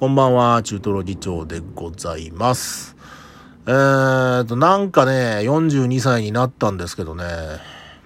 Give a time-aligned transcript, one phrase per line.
[0.00, 2.96] こんばんは、中トロ議長でございます。
[3.66, 7.24] えーと、なんかね、42歳になったんですけどね、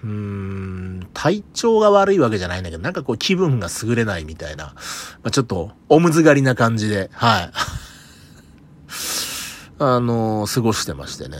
[0.02, 7.50] うーん、体調が悪いわけじゃないんだけど、なんかこう気分が優れないみたいな、まあ、ちょっと、おむずがりな感じで、はい。
[9.78, 11.36] あの過ごしてましてね。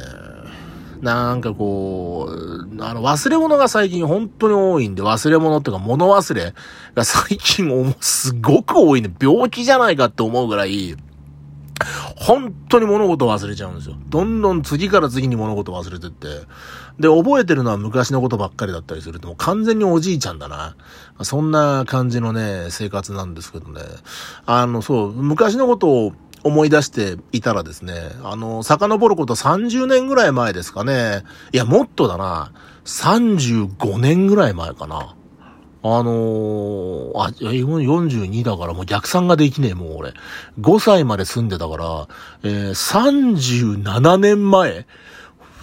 [1.04, 6.54] なんかこう、あの、忘れ物が最近本当に多いんで、忘れ物っていうか物忘れ
[6.94, 10.96] が最近もすごく多いんで、病気じゃないかって思うぐらい、
[12.16, 13.96] 本当に物事を忘れちゃうんですよ。
[14.08, 16.46] どんどん次から次に物事を忘れてって。
[16.98, 20.74] で、覚えてるのは昔のことばっかりだったりすると、もう完全におじいちゃんだな。
[21.20, 23.82] そんな感じのね、生活なんですけどね。
[24.46, 26.12] あの、そう、昔のことを
[26.44, 31.24] 思い出していたらですね、あの、遡ること30年ぐらい前ですかね。
[31.52, 32.52] いや、もっとだな。
[32.84, 35.16] 35年ぐらい前かな。
[35.86, 40.14] あのー、あ、42だからもう逆算ができねえ、もう俺。
[40.60, 42.08] 5歳まで住んでたから、
[42.42, 44.86] えー、37年前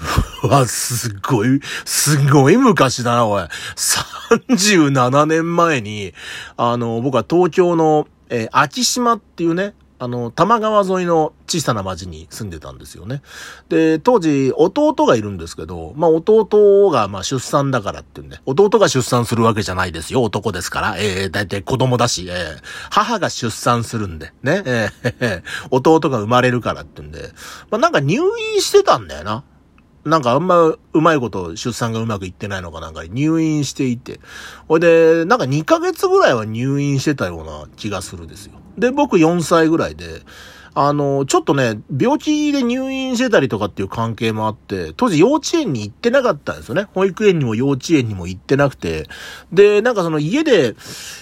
[0.44, 3.44] わ、すごい、すごい昔だな、おい。
[3.76, 6.14] 37年前に、
[6.58, 13.22] あの、僕は東京の、えー、秋島っていうね、あの、多摩川沿いの小さな町に住んでたんですよね。
[13.70, 20.96] で、当時、弟がいるんですけど、まあ、弟が、ま、出産だからってんで、弟が出産するわけじゃないですよ、男ですから。
[20.98, 22.36] えー、だいたい子供だし、えー、
[22.90, 27.32] 母が出産するんで、ね、ええー、 弟が生まれるからってんで、
[27.70, 28.18] まあ、なんか入
[28.56, 29.44] 院してたんだよな。
[30.06, 34.20] なんかあんまうまいこと出産がうまくいってないのかなんか入院していて。
[34.68, 38.54] ほいで、なんか2ヶ月ぐらいは入院してたような気がするんですよ。
[38.78, 40.22] で、僕4歳ぐらいで、
[40.74, 46.88] あの、ちょっとね、病気で入院してたりとかっていう関係もあって、当時幼稚園に行ってなかったんですよね。
[46.94, 49.08] 保育園にも幼稚園にも行ってなくて。
[49.52, 50.76] で、なんかその家で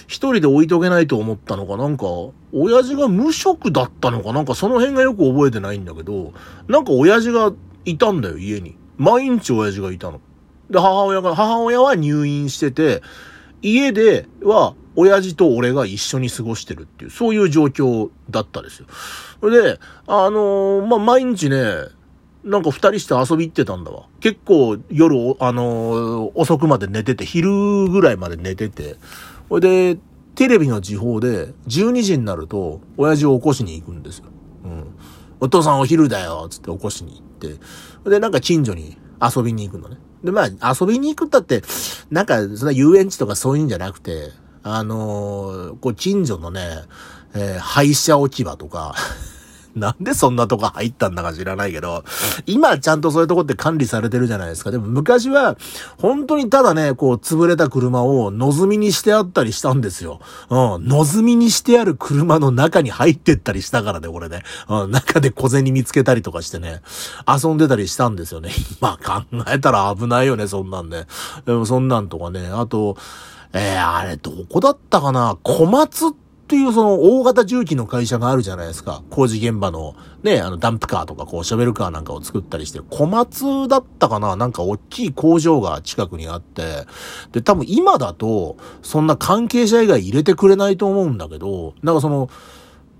[0.06, 2.04] 一人で置いとけないと思ったのか、なんか、
[2.52, 6.32] 親父が無職だったのか、なんかその辺がよく覚えてないんだけど、
[6.68, 7.52] なんか親父が
[7.84, 8.76] いたんだよ、家に。
[8.96, 10.20] 毎日親父がいたの。
[10.70, 13.02] で、母親が、母親は入院してて、
[13.62, 18.86] 家では、親父と俺が一緒に過ごしてるっていう、そういう状況だったですよ。
[19.40, 21.64] それで、あのー、まあ、毎日ね、
[22.44, 24.06] なんか二人して遊び行ってたんだわ。
[24.20, 28.96] 結構夜、あのー、遅くまで寝てて、昼ぐらいまで寝てて。
[29.48, 30.00] それで、
[30.34, 34.24] テレビの時報で、12時になると、親父を起こしに行くんですよ。
[34.64, 34.84] うん。
[35.40, 37.29] お父さんお昼だよつって起こしに行って。
[38.04, 39.96] で、なんか近所に遊びに行くのね。
[40.22, 41.62] で、まあ、遊びに行くったって、
[42.10, 44.30] なんか、そんな遊園地とかそういうんじゃなくて、
[44.62, 46.60] あのー、こう、近所のね、
[47.34, 48.94] えー、廃車置き場とか、
[49.76, 52.04] なんでそんなとこ入ったんだか知らないけど、
[52.46, 54.70] 今ちゃんとそういうとこって管理されてるじゃないですか。
[54.70, 55.56] でも昔は、
[55.98, 60.20] 本当にただね、こう、潰れた車をのぞみにしてあったりしたんですよ。
[60.48, 64.42] うん、のぞみにしてある車の中に入ってったりしたからね、俺ね。
[64.68, 66.82] うん、中で小銭見つけたりとかしてね、
[67.26, 68.50] 遊んでたりしたんですよね。
[68.80, 71.06] 今考えたら危ないよね、そんなんね。
[71.46, 72.96] でもそんなんとかね、あと、
[73.52, 75.36] えー、あれ、どこだったかな？
[75.42, 79.04] 小松ってていうその大型重機の会社があるじゃないですか。
[79.08, 79.94] 工事現場の。
[80.24, 84.34] ね、あのダンプカーとかこうショベルカーなんかを作ったりして、小松だったかな？
[84.34, 86.86] なんか大きい工場が近くにあって、
[87.30, 92.28] で、多分今だと、そんな関係者以外入れてくれないと思うんだけど、なんかその、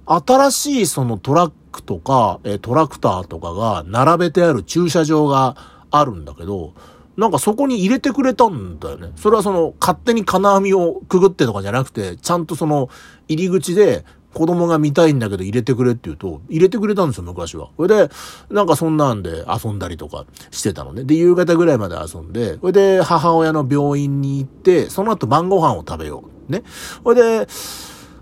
[0.07, 5.57] 新しいそのトラックとか、トラクターとかが並べてある駐車場が
[5.91, 6.73] あるんだけど、
[7.21, 9.13] なんかそこに入れてくれたんだよね。
[9.15, 12.89] それはその勝手に金網をくぐってとかじゃなくて、ちゃんとその
[13.29, 17.69] 入り口で子供が見たいんだけど入れてくれって言うと、入れてくれたんですよ、昔は。
[17.77, 18.11] それで、
[18.49, 21.05] なんかそんなんで遊んだりとかしてたのね。
[21.05, 26.51] で、夕方ぐらいまで遊んで、それで母親の病院に行って、その後晩ご飯を食べよう。
[26.51, 26.63] ね。
[27.05, 27.49] それで、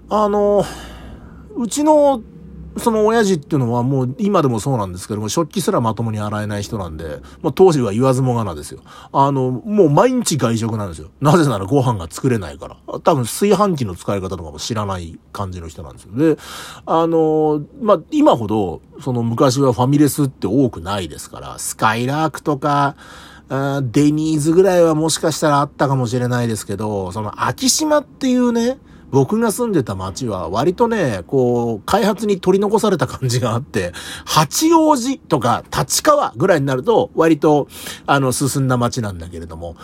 [0.09, 0.65] あの、
[1.57, 2.21] うちの
[2.79, 8.81] その親父っていうのはもう今でもそうなんですけども、食器すらまともに洗えない人なんで、まあ当時は言わずもがなですよ。
[9.13, 11.11] あの、もう毎日外食なんですよ。
[11.21, 12.77] なぜならご飯が作れないから。
[13.01, 16.17] 多分炊飯器の使い方とかも知らない感じの人なんですよ。
[16.17, 16.39] で、
[16.87, 22.97] あの、まあ今ほど、その昔はファミレスって多くないですから、スカイラークとか、
[23.51, 28.79] あデニーズぐらいはもしかしたらあったかもしれないですけど、その秋島っていうね、
[29.11, 33.93] 僕が住んでた町は割とね、こう、開発に取り残された感じがあって、
[34.27, 37.69] 八王子とか立川ぐらいになると割と、
[38.07, 39.77] あの、進んだ街なんだけれども、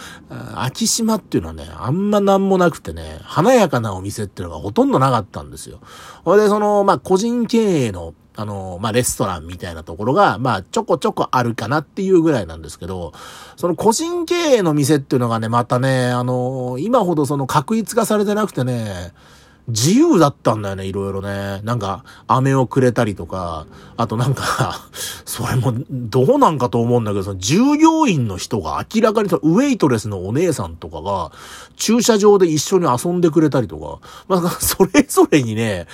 [0.55, 5.81] 秋島っていうのはね、あんまなんもなくてね、華やかなお店っていうのがほとんどなかったんですよ。
[6.25, 13.13] ほいで、その、まあ、個人経営のあの、まあ、レストランみたいなところが、まあ、ちょこちょこあるかなっていうぐらいなんですけど、
[13.57, 19.13] その個人経営の店っていうのがね、またね、あの、今ほどその確一化されてなくてね、
[19.69, 21.61] 自由だったんだよね、いろいろね。
[21.63, 23.67] なんか、飴をくれたりとか、
[23.97, 24.89] あとなんか
[25.25, 31.33] それもどうなんかと思うんだけど、その従業員の人が明らかにウェイトレスのお姉さんとかが、
[31.77, 35.87] 駐車場で一緒に遊んでくれたりとか、まあ、それぞれにね、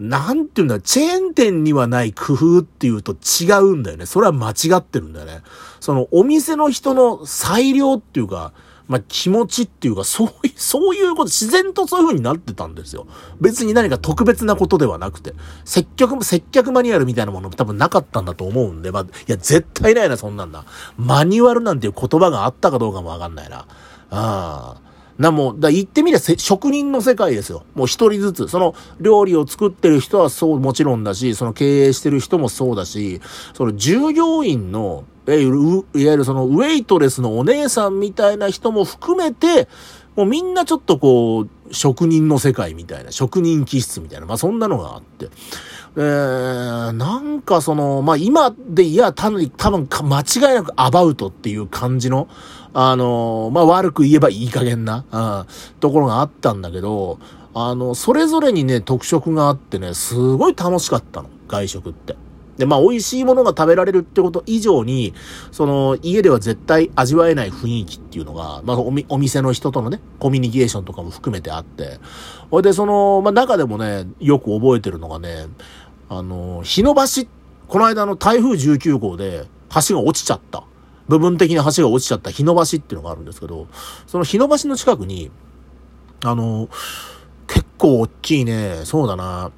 [0.00, 4.06] なんていうんだ、チェーン店にはない工夫っていうと違うんだよね。
[4.06, 5.42] それは間違ってるんだよね。
[5.78, 8.52] そのお店の人の裁量っていうか、
[8.88, 13.06] まあ、気持ちっていうか、そういう、そういうこと、自然とそういう風になってたんですよ。
[13.40, 20.64] 別に何か特別なことではなくて、接客、接客マニュアルみたいなものも多分なかったんだと思うんで、まあ、いや、絶対ないな、そんなんだ。
[20.96, 23.58] マニュアルなんていう言葉があったかどうかもわかんないな。
[23.58, 23.66] あ
[24.10, 24.89] あ。
[25.20, 27.64] な、もう、だ言ってみりゃ職人の世界ですよ。
[27.74, 28.48] もう一人ずつ。
[28.48, 33.20] その料理を作ってる人はそうもちろんだし、その経営してる人もそうだし、
[33.52, 39.68] その従業員の、いわゆる、いわゆるそのウェイトレスのお姉さんみたいな人も含めて、
[40.16, 45.28] もうみんなちょっとこう、職人の世界みたいな、職人気質みたいな、まあそんなのがあって。
[45.96, 52.28] えー、なんかその、まあ今で、いや、多分、多分間違いなくアバウトっていう感じの、
[52.72, 55.46] あの、まあ、悪く言えばいい加減な、うん、
[55.80, 57.18] ところがあったんだけど、
[57.54, 62.16] あの、それぞれにね、特色があってね、すごい楽しかったの、外食って。
[62.58, 65.14] で、まあ、美味しいものが食べられるってこと以上に、
[65.50, 71.98] その、家では絶対味わえない雰囲気っていうのが、まあ、おお店の人とのね、コミュニケーションとかも含めてあって、
[72.50, 75.46] ほいで、その、まあ、中でもね、よく覚えてるのがね、
[76.08, 77.26] あの、日の橋、
[77.66, 79.46] この間の台風19号で
[79.88, 80.64] 橋が落ちちゃった。
[81.08, 83.66] 部分的に橋が落ちちゃった日野橋っていうのがあるんですけど、
[84.06, 85.30] その日野橋の近くに、
[86.24, 86.68] あの、
[87.46, 89.50] 結構大きいね、そうだな、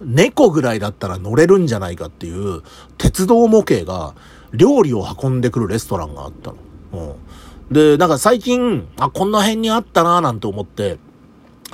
[0.00, 2.62] 猫ぐらいだったら乗れるんじゃないかっていう
[2.96, 4.14] 鉄道模型が
[4.52, 6.56] 料理を運んでくるレストランがあったの。
[6.92, 7.74] うん。
[7.74, 10.98] で、なんか最近、あ、こんな辺にあったなぁなんて思って、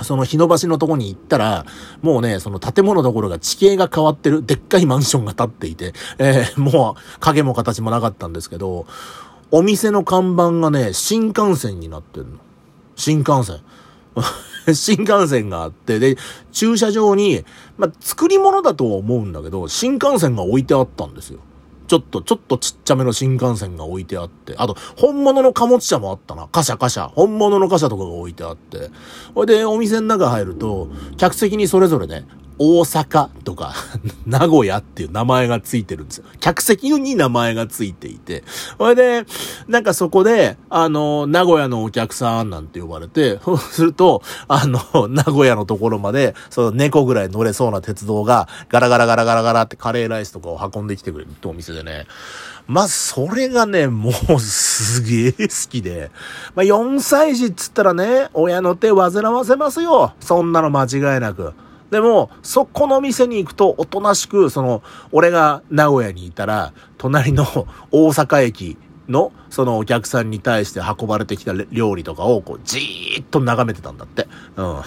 [0.02, 1.64] その日野橋のとこに行ったら、
[2.02, 8.86] もうね、その建物のところが地形が変わってる、でっかいマンションが建っていて、えー、もう影も形もなかったんですけど、
[9.50, 12.38] お店の看板がね、新幹線になってるの。
[12.96, 13.60] 新幹線。
[14.74, 16.16] 新幹線があって、で、
[16.50, 17.44] 駐車場に、
[17.78, 21.38] まあ、作り物だとは思うんだけど、新幹線が置いてあったんですよ。
[21.86, 26.48] ちょっと、ちょっとちっちゃめの新幹線が置いてあって、あと、本物の貨物車もあったな。
[26.48, 27.08] 貨車貨車。
[27.08, 28.90] 本物の貨車とかが置いてあって。
[29.34, 32.26] ほいで、お店の中入ると、客席にそれぞれね、
[32.58, 33.74] 大阪とか、
[34.26, 36.24] 名古屋っていう名前がついてるんですよ。
[36.40, 38.44] 客席に名前がついていて。
[38.78, 39.26] それで、
[39.68, 52.06] なんかそこで、あの、名古屋のお客さんなんて呼ばれて、そ うすると、あの、名古屋のところまで、その猫ぐらい乗れそうな鉄道が、ガラガラガラガラガラってカレーライスとかを運んできてくれるってお店でね。
[52.66, 56.10] まあ、それがね、もうすげえ好きで。
[56.54, 60.14] まあ、4歳児っつったらね、親の手煩わせますよ。
[60.20, 61.52] そんなの間違いなく。
[61.90, 67.44] でも、そこの店に行くと、おとなしく、その、俺が名古屋にいたら、隣の
[67.90, 68.76] 大阪駅
[69.08, 74.26] の、そのお客さんに対して運ばれてきた料理とかを、こう、じーっと眺めてたんだって。
[74.56, 74.80] うん。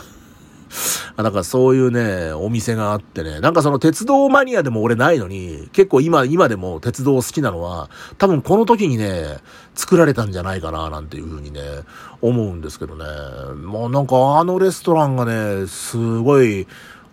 [1.16, 9.38] あだからそういうね、お店があってね、なんかその鉄道マニアでも俺ないのに、結構今、今でも鉄道好きなのは、多分この時にね、
[9.76, 11.62] 作られたんじゃないかな、なんていう風にね、
[12.22, 13.06] 思うんですけどね。
[13.56, 16.68] もうなんかあのレストランがね、すごい、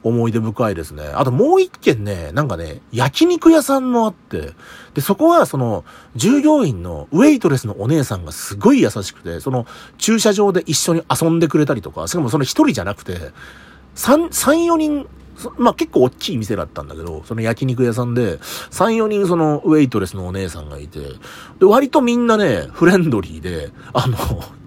[0.06, 1.04] 思い出深いですね。
[1.14, 4.52] あともう一軒ね、なんかね、焼肉屋さんもあって、
[4.94, 5.84] で、そこはその、
[6.14, 9.66] 従業員のウェイトレスのお姉さんがすごい優しくて、その、
[9.98, 13.18] 駐車場で一緒に遊んでくれたりとか、しかもその一人じゃなくて、
[13.96, 15.08] 三、三、四人、
[15.58, 24.16] まあ結構大きい店だったんだけど、その焼肉屋さんで、3、4人そのウェイトレスのお姉さんがいて、で、割とみんなね、フレンドリーで、あの、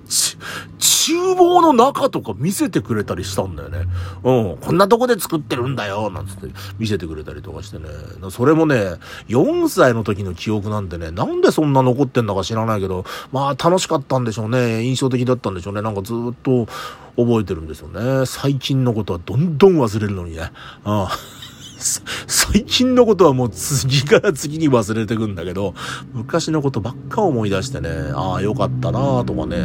[0.10, 3.86] 厨房の中とか見せてくれたりしたんだよね。
[4.24, 4.58] うん。
[4.58, 6.48] こんなとこで作ってるんだよ、なんつって
[6.78, 7.86] 見せてくれたりとかしてね。
[8.32, 8.96] それもね、
[9.28, 14.84] 4歳の時の記憶なんてね、なんでそんな残ってんだか知らないけど、まあ楽しかったんでしょうね。
[14.84, 15.82] 印象的だったんでしょうね。
[15.82, 16.66] なんかずっと
[17.16, 18.26] 覚えてるんですよね。
[18.26, 20.52] 最近のことはどんどん忘れるのにね。
[20.86, 21.08] うん。
[21.80, 25.74] 最近のことはもう次から次に忘れてくんだけど、
[26.14, 29.58] 昔のことばっか思い出してね、ああ、よかったなとかね、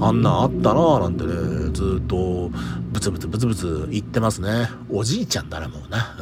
[0.00, 1.32] あんなんあったななんてね、
[1.72, 2.50] ずっと、
[2.92, 4.68] ブツブツブツブツ言ってますね。
[4.88, 6.16] おじいちゃんだな、もうな。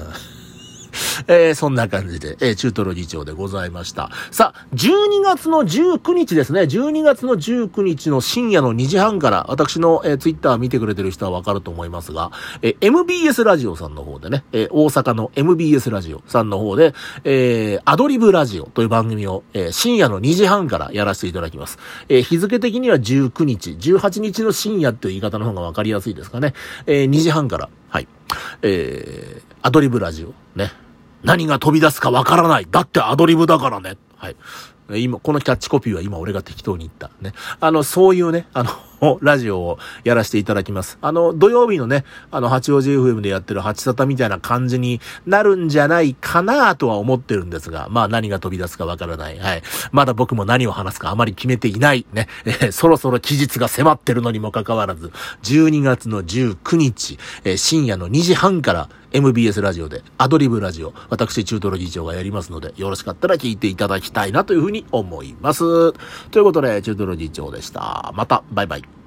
[1.29, 4.11] えー、そんな感じで、えー、中トロ議長でございました。
[4.31, 6.63] さあ、12月の19日ですね。
[6.63, 12.33] 12月の19日の深夜の2時半から、私の、えー、ツイッター見てくれてる人はわかると思いますが、
[12.63, 16.95] えー、MBS ラジオさんの方でね、えー、大阪の MBS ラジオさんの方で、
[17.25, 21.79] えー、アドリブラジオという番組を、えー、深夜の2時半からやらせていただきます。
[22.09, 26.55] えー、日付的には19日、18日の深夜っていう言い方の方がわかりやすいですかね。
[26.87, 28.09] えー、2時半から、はい。
[28.63, 30.73] えー、アドリブラジオ、ね。
[31.23, 32.67] 何が飛び出すかわからない。
[32.71, 33.97] だってアドリブだからね。
[34.17, 34.37] はい。
[34.95, 37.11] 今、このキャッチコピーは今俺が適当に言った。
[37.21, 37.33] ね。
[37.61, 38.71] あの、そういうね、あの、
[39.21, 40.99] ラジオをやらせていただきます。
[41.03, 49.39] あの、土曜日のね、あの、八王子 FM でやってる八沙汰みたいな感じになるんじゃないかなとは思ってるんですが、まあ何が飛び出すかわからない。
[49.39, 49.63] はい。
[49.93, 52.07] まだ僕も何を話すかあまり決めていない。
[52.13, 52.29] ね。
[52.45, 55.11] えー、そろそろ期日が迫ってるのにもかかわらず、
[55.43, 65.93] 12月の19日、えー、深夜の2時半から、MBS ラジオで、アドリブラジオ、私、中トロ議長がやりますので、よろしかったら聞いていただきたいなというふうにに思います。
[66.31, 68.13] ということで、中トロ議長でした。
[68.15, 69.06] また、バイバイ。